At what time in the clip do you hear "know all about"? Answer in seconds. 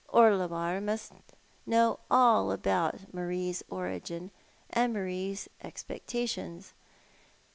1.67-3.13